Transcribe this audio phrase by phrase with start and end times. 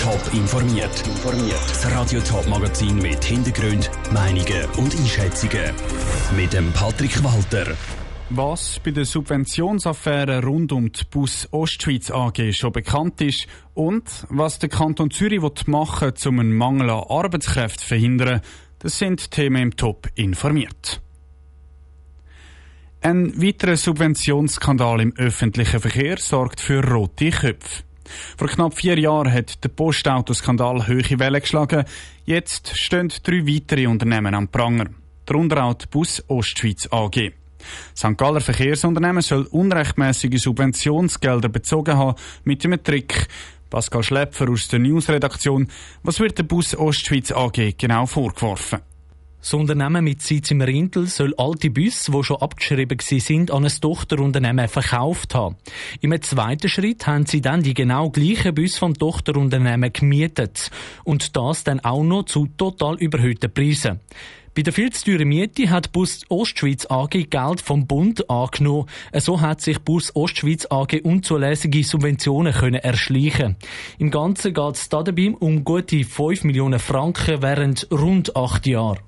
[0.00, 1.02] Top informiert.
[1.68, 5.72] Das Radio Top Magazin mit Hintergrund, Meinungen und Einschätzungen
[6.36, 7.74] mit dem Patrick Walter.
[8.30, 14.60] Was bei der Subventionsaffäre rund um die Bus Ostschweiz AG schon bekannt ist und was
[14.60, 18.40] der Kanton Zürich machen will, um einen Mangel an Arbeitskräften zu verhindern,
[18.78, 21.00] das sind Themen im Top informiert.
[23.00, 27.87] Ein weiterer Subventionsskandal im öffentlichen Verkehr sorgt für rote Köpfe.
[28.36, 31.84] Vor knapp vier Jahren hat der Postautoskandal hohe Wellen geschlagen.
[32.24, 34.86] Jetzt stehen drei weitere Unternehmen am Pranger.
[35.26, 37.32] Darunter auch die Bus Ostschweiz AG.
[37.96, 38.16] St.
[38.16, 43.28] Galler Verkehrsunternehmen soll unrechtmäßige Subventionsgelder bezogen haben mit einem Trick.
[43.70, 45.68] Pascal Schlepfer aus der Newsredaktion.
[46.02, 48.80] Was wird der Bus Ostschweiz AG genau vorgeworfen?
[49.40, 53.70] Das Unternehmen mit Sitz im Rintel soll alte Busse, die schon abgeschrieben sind, an ein
[53.80, 55.56] Tochterunternehmen verkauft haben.
[56.00, 60.70] Im zweiten Schritt haben sie dann die genau gleichen Busse vom Tochterunternehmen gemietet.
[61.04, 64.00] Und das dann auch noch zu total überhöhten Preisen.
[64.58, 68.86] Bei der viel zu teuren Miete hat Bus Ostschweiz AG Geld vom Bund angenommen.
[69.14, 73.54] So hat sich Bus Ostschweiz AG unzulässige Subventionen können erschleichen.
[74.00, 78.98] Im Ganzen geht es dabei um gute 5 Millionen Franken während rund acht Jahren.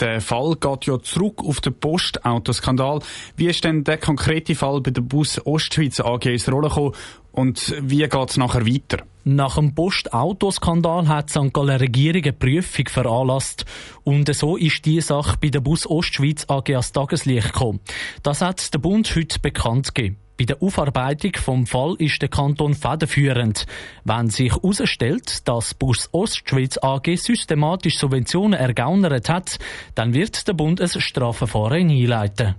[0.00, 3.00] Der Fall geht ja zurück auf den Postautoskandal.
[3.36, 6.94] Wie ist denn der konkrete Fall bei der Bus Ostschweiz AG ins Rollen gekommen
[7.32, 9.04] und wie geht es nachher weiter?
[9.24, 11.52] Nach dem Postautoskandal hat die St.
[11.52, 13.66] Gallen Regierung eine Prüfung veranlasst.
[14.02, 17.80] Und so ist die Sache bei der Bus Ostschweiz AG als Tageslicht gekommen.
[18.22, 20.16] Das hat der Bund heute bekannt gegeben.
[20.40, 23.66] Bei der Aufarbeitung vom Fall ist der Kanton federführend.
[24.04, 29.58] Wenn sich herausstellt, dass Bus Ostschweiz AG systematisch Subventionen ergaunert hat,
[29.94, 32.54] dann wird der Bund ein Strafverfahren einleiten.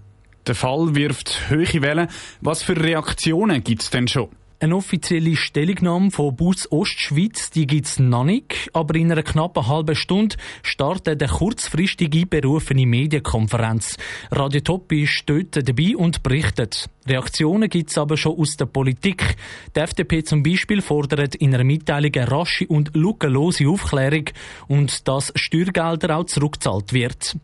[0.45, 2.07] Der Fall wirft hohe Wellen.
[2.41, 4.29] Was für Reaktionen gibt es denn schon?
[4.61, 9.95] Eine offizielle Stellungnahme von Bus Ostschweiz, die gibt's noch nicht, aber in einer knappen halben
[9.95, 13.97] Stunde startet eine kurzfristige berufene Medienkonferenz.
[14.29, 16.91] Radio Top ist dort dabei und berichtet.
[17.07, 19.35] Reaktionen gibt's aber schon aus der Politik.
[19.75, 24.25] Die FDP zum Beispiel fordert in einer Mitteilung eine rasche und lückenlose Aufklärung
[24.67, 27.37] und dass Steuergelder auch zurückgezahlt wird.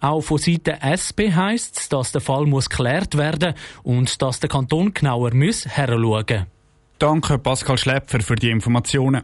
[0.00, 4.50] Auch von Seiten SP heisst es, dass der Fall muss geklärt werden und dass der
[4.50, 6.46] Kanton genauer muss heranschauen
[6.98, 9.22] Danke Pascal Schläpfer für die Informationen.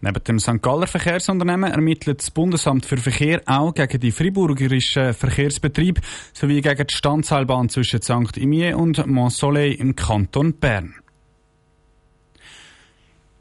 [0.00, 0.62] Neben dem St.
[0.62, 6.00] Galler Verkehrsunternehmen ermittelt das Bundesamt für Verkehr auch gegen die friburgerischen Verkehrsbetriebe
[6.32, 8.38] sowie gegen die Standseilbahn zwischen St.
[8.38, 10.94] Imier und Mont-Soleil im Kanton Bern.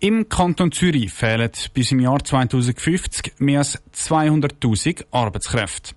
[0.01, 5.95] Im Kanton Zürich fehlen bis im Jahr 2050 mehr als 200.000 Arbeitskräfte.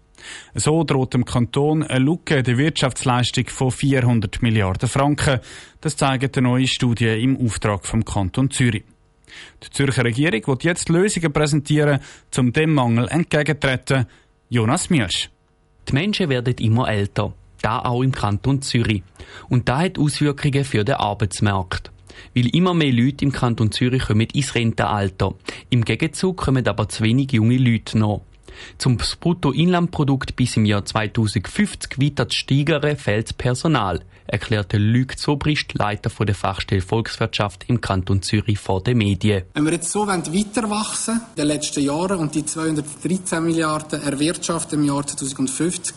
[0.55, 5.41] So droht dem Kanton eine Lücke der Wirtschaftsleistung von 400 Milliarden Franken.
[5.81, 8.85] Das zeigt eine neue Studie im Auftrag vom Kanton Zürich.
[9.63, 12.01] Die Zürcher Regierung wird jetzt Lösungen präsentieren,
[12.37, 14.07] um dem Mangel entgegenzutreten.
[14.49, 15.31] Jonas Mielsch.
[15.89, 17.33] Die Menschen werden immer älter.
[17.63, 19.03] Da auch im Kanton Zürich.
[19.49, 21.91] Und da hat Auswirkungen für den Arbeitsmarkt.
[22.35, 25.35] Weil immer mehr Leute im Kanton Zürich kommen ins Rentenalter.
[25.71, 28.23] Im Gegenzug kommen aber zu wenig junge Leute noch.
[28.79, 36.11] Zum Bruttoinlandprodukt bis im Jahr 2050 weiter zu steigern, fehlt Personal, erklärte Luc Zobrist, Leiter
[36.25, 39.45] der Fachstelle Volkswirtschaft im Kanton Zürich vor den Medien.
[39.55, 44.81] Wenn wir jetzt so weiter wachsen in den letzten Jahren und die 213 Milliarden erwirtschaften
[44.81, 45.95] im Jahr 2050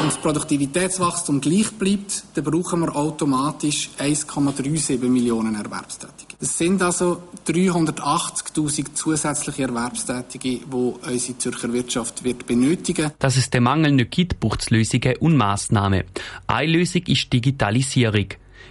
[0.00, 6.21] und das Produktivitätswachstum gleich bleibt, dann brauchen wir automatisch 1,37 Millionen Erwerbstätige.
[6.42, 13.12] Es sind also 380.000 zusätzliche Erwerbstätige, die unsere Zürcher Wirtschaft wird benötigen.
[13.20, 16.02] Dass es den Mangel nicht gibt, braucht es Lösungen und Massnahmen.
[16.48, 18.26] Eine Lösung ist Digitalisierung.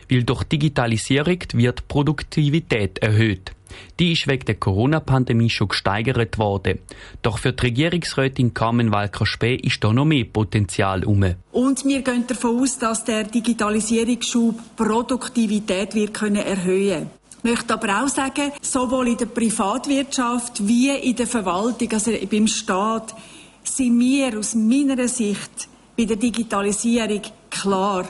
[0.10, 3.54] Weil durch Digitalisierung wird Produktivität erhöht.
[4.02, 6.80] Die ist wegen der Corona-Pandemie schon gesteigert worden.
[7.22, 11.24] Doch für die Regierungsrätin Carmen Walker-Späh ist da noch mehr Potenzial um.
[11.54, 18.04] Und wir gehen davon aus, dass der Digitalisierungsschub Produktivität wird können erhöhen ich möchte aber
[18.04, 23.16] auch sagen, sowohl in der Privatwirtschaft wie in der Verwaltung, also beim Staat,
[23.64, 25.68] sind wir aus meiner Sicht
[25.98, 27.22] bei der Digitalisierung
[27.52, 28.06] klar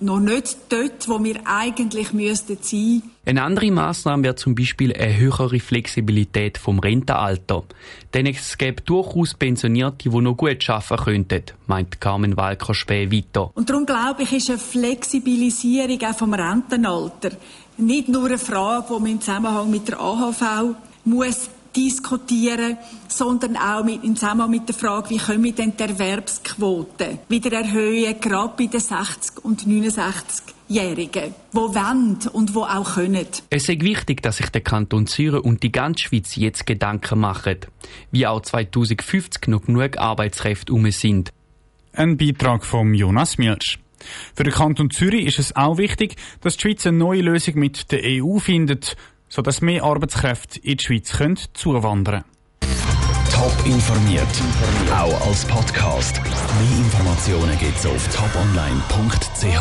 [0.00, 3.02] noch nicht dort, wo wir eigentlich müssten sein.
[3.26, 7.64] Eine andere Maßnahme wäre zum Beispiel eine höhere Flexibilität vom Rentenalter.
[8.14, 13.50] Denn es gäbe durchaus Pensionierte, die noch gut arbeiten könnten, meint Carmen Walker späh weiter.
[13.54, 17.32] Und darum glaube ich, ist eine Flexibilisierung auch vom Rentenalter
[17.78, 22.78] nicht nur eine Frage, die man im Zusammenhang mit der AHV muss diskutieren,
[23.08, 27.52] sondern auch mit, im Zusammenhang mit der Frage, wie können wir denn die Erwerbsquote wieder
[27.52, 33.26] erhöhen, gerade bei den 60- und 69 Jährigen, die wollen und die auch können.
[33.50, 37.58] Es ist wichtig, dass sich der Kanton Zürich und die ganze Schweiz jetzt Gedanken machen,
[38.10, 41.32] wie auch 2050 noch genug Arbeitskräfte um sind.
[41.92, 43.78] Ein Beitrag von Jonas Milch.
[44.34, 47.92] Für den Kanton Zürich ist es auch wichtig, dass die Schweiz eine neue Lösung mit
[47.92, 48.96] der EU findet,
[49.28, 52.24] sodass mehr Arbeitskräfte in die Schweiz können zuwandern
[53.32, 54.26] Top informiert,
[54.90, 56.22] auch als Podcast.
[56.22, 59.60] Mehr Informationen gibt's auf toponline.ch.